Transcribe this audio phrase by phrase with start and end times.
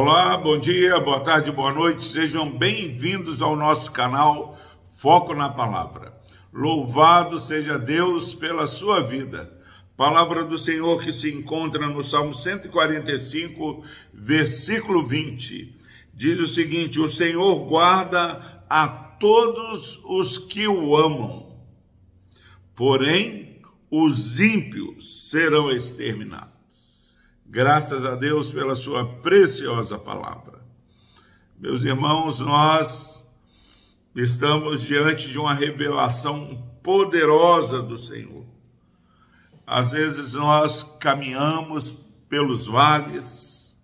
[0.00, 4.56] Olá, bom dia, boa tarde, boa noite, sejam bem-vindos ao nosso canal
[4.92, 6.16] Foco na Palavra.
[6.52, 9.52] Louvado seja Deus pela sua vida.
[9.96, 13.82] Palavra do Senhor que se encontra no Salmo 145,
[14.14, 15.76] versículo 20.
[16.14, 21.56] Diz o seguinte: O Senhor guarda a todos os que o amam,
[22.72, 23.60] porém
[23.90, 26.57] os ímpios serão exterminados.
[27.50, 30.62] Graças a Deus pela sua preciosa palavra.
[31.58, 33.26] Meus irmãos, nós
[34.14, 38.44] estamos diante de uma revelação poderosa do Senhor.
[39.66, 41.96] Às vezes nós caminhamos
[42.28, 43.74] pelos vales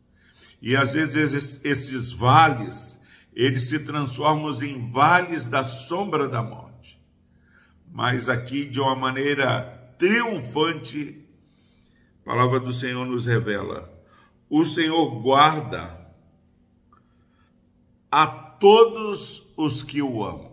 [0.60, 3.01] e às vezes esses vales
[3.32, 7.01] eles se transformam em vales da sombra da morte.
[7.90, 9.62] Mas aqui de uma maneira
[9.98, 11.23] triunfante
[12.25, 13.93] a palavra do Senhor nos revela:
[14.49, 16.01] o Senhor guarda
[18.11, 20.52] a todos os que o amam.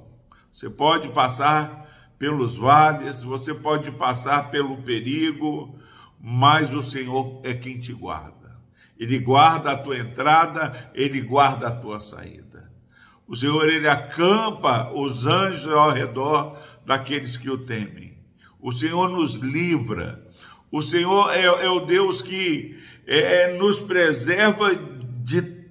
[0.52, 5.80] Você pode passar pelos vales, você pode passar pelo perigo,
[6.20, 8.60] mas o Senhor é quem te guarda.
[9.00, 12.72] Ele guarda a tua entrada, ele guarda a tua saída.
[13.28, 18.18] O Senhor, ele acampa os anjos ao redor daqueles que o temem.
[18.60, 20.30] O Senhor nos livra.
[20.72, 25.66] O Senhor é, é o Deus que é, é, nos preserva de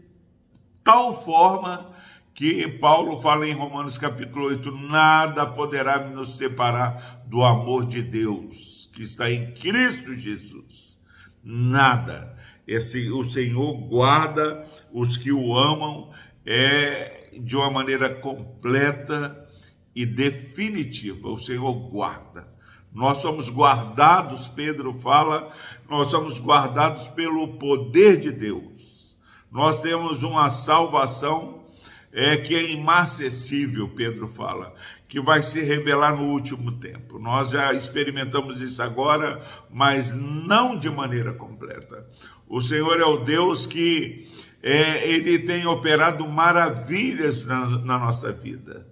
[0.84, 1.90] tal forma
[2.34, 8.90] que Paulo fala em Romanos capítulo 8: nada poderá nos separar do amor de Deus
[8.92, 10.98] que está em Cristo Jesus.
[11.42, 12.36] Nada.
[12.66, 16.12] Esse, o Senhor guarda os que o amam
[16.44, 19.48] é, de uma maneira completa
[19.94, 21.28] e definitiva.
[21.28, 22.49] O Senhor guarda.
[22.92, 25.52] Nós somos guardados, Pedro fala,
[25.88, 29.16] nós somos guardados pelo poder de Deus.
[29.50, 31.64] Nós temos uma salvação
[32.12, 34.74] é, que é imacessível, Pedro fala,
[35.08, 37.18] que vai se revelar no último tempo.
[37.18, 42.06] Nós já experimentamos isso agora, mas não de maneira completa.
[42.48, 44.28] O Senhor é o Deus que
[44.62, 48.86] é, ele tem operado maravilhas na, na nossa vida.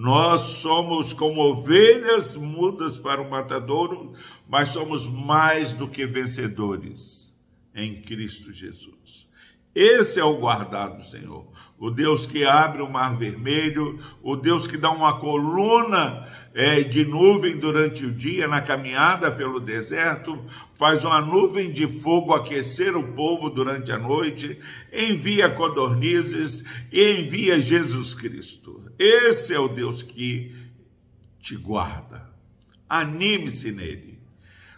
[0.00, 4.12] Nós somos como ovelhas mudas para o matadouro,
[4.48, 7.36] mas somos mais do que vencedores
[7.74, 9.28] em Cristo Jesus.
[9.74, 11.48] Esse é o guardado, Senhor.
[11.78, 17.04] O Deus que abre o mar vermelho, o Deus que dá uma coluna é, de
[17.04, 20.44] nuvem durante o dia na caminhada pelo deserto,
[20.74, 24.58] faz uma nuvem de fogo aquecer o povo durante a noite,
[24.92, 28.82] envia codornizes e envia Jesus Cristo.
[28.98, 30.52] Esse é o Deus que
[31.40, 32.28] te guarda.
[32.88, 34.18] Anime-se nele.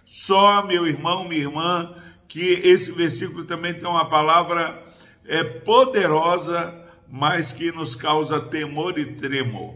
[0.05, 1.95] Só, meu irmão, minha irmã,
[2.29, 4.85] que esse versículo também tem uma palavra
[5.25, 6.80] é, poderosa,
[7.11, 9.75] mas que nos causa temor e tremor.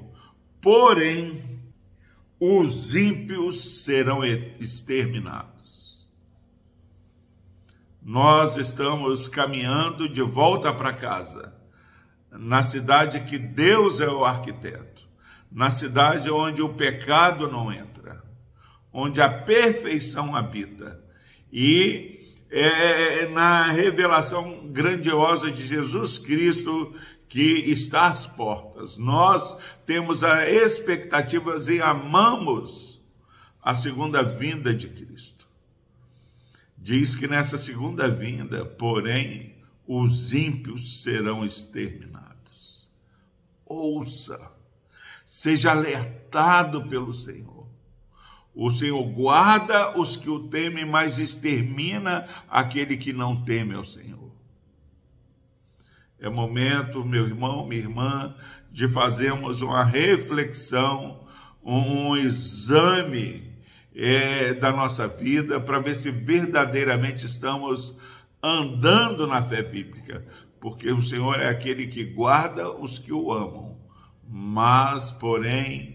[0.61, 1.61] Porém,
[2.39, 6.09] os ímpios serão exterminados.
[8.01, 11.53] Nós estamos caminhando de volta para casa
[12.31, 15.09] na cidade que Deus é o arquiteto,
[15.51, 18.23] na cidade onde o pecado não entra,
[18.93, 21.03] onde a perfeição habita.
[21.53, 22.14] E
[22.61, 26.95] é, é na revelação grandiosa de Jesus Cristo
[27.29, 27.43] que
[27.73, 28.97] está às portas.
[28.97, 33.03] Nós temos a expectativas e amamos
[33.61, 35.49] a segunda vinda de Cristo.
[36.79, 42.89] Diz que nessa segunda vinda, porém, os ímpios serão exterminados.
[43.67, 44.39] Ouça,
[45.25, 47.54] seja alertado pelo Senhor.
[48.55, 54.33] O Senhor guarda os que o temem, mas extermina aquele que não teme ao Senhor.
[56.21, 58.35] É momento, meu irmão, minha irmã,
[58.71, 61.27] de fazermos uma reflexão,
[61.63, 63.53] um exame
[63.95, 67.99] é, da nossa vida para ver se verdadeiramente estamos
[68.43, 70.25] andando na fé bíblica,
[70.61, 73.77] porque o Senhor é aquele que guarda os que o amam,
[74.29, 75.94] mas, porém,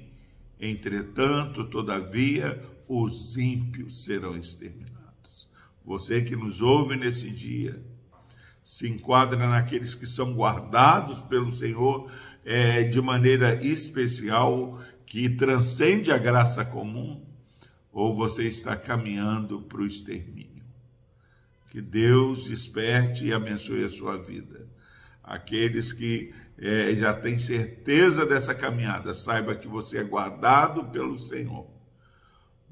[0.59, 5.49] entretanto, todavia, os ímpios serão exterminados.
[5.85, 7.81] Você que nos ouve nesse dia,
[8.63, 12.11] se enquadra naqueles que são guardados pelo Senhor
[12.45, 17.25] é, de maneira especial, que transcende a graça comum,
[17.91, 20.63] ou você está caminhando para o extermínio.
[21.71, 24.67] Que Deus desperte e abençoe a sua vida.
[25.29, 31.67] Aqueles que é, já têm certeza dessa caminhada, saiba que você é guardado pelo Senhor.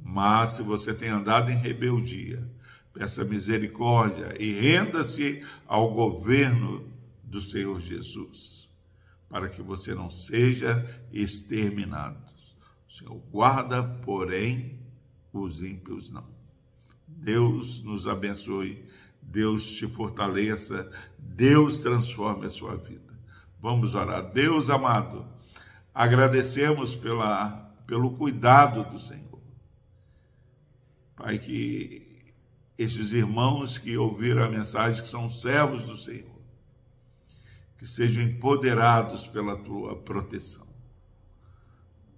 [0.03, 2.43] Mas se você tem andado em rebeldia,
[2.91, 6.91] peça misericórdia e renda-se ao governo
[7.23, 8.67] do Senhor Jesus,
[9.29, 10.83] para que você não seja
[11.13, 12.17] exterminado.
[12.89, 14.79] O Senhor guarda, porém,
[15.31, 16.25] os ímpios não.
[17.07, 18.83] Deus nos abençoe,
[19.27, 20.89] Deus te fortaleça,
[21.19, 23.13] Deus transforme a sua vida.
[23.59, 24.31] Vamos orar.
[24.31, 25.27] Deus amado,
[25.93, 27.49] agradecemos pela,
[27.85, 29.41] pelo cuidado do Senhor.
[31.15, 32.33] Pai, que
[32.77, 36.37] esses irmãos que ouviram a mensagem, que são servos do Senhor,
[37.77, 40.65] que sejam empoderados pela tua proteção.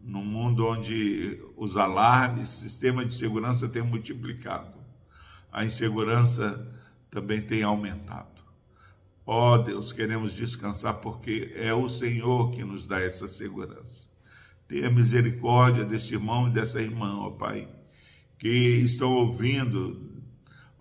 [0.01, 4.77] No mundo onde os alarmes, sistema de segurança tem multiplicado,
[5.51, 6.67] a insegurança
[7.09, 8.39] também tem aumentado.
[9.25, 14.07] Ó oh, Deus, queremos descansar porque é o Senhor que nos dá essa segurança.
[14.67, 17.67] Tenha misericórdia deste irmão e dessa irmã, ó oh, Pai,
[18.37, 20.23] que estão ouvindo,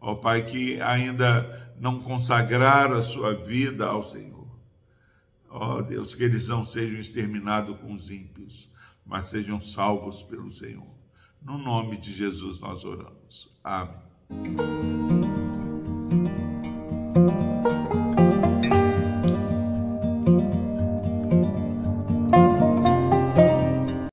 [0.01, 4.47] ó oh, Pai, que ainda não consagraram a sua vida ao Senhor.
[5.51, 8.71] Ó Deus, que eles não sejam exterminados com os ímpios,
[9.05, 10.89] mas sejam salvos pelo Senhor.
[11.43, 13.55] No nome de Jesus nós oramos.
[13.63, 15.48] Amém.